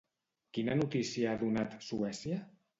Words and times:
Quina 0.57 0.77
notícia 0.79 1.29
ha 1.31 1.37
donat 1.45 1.79
Suècia? 1.93 2.45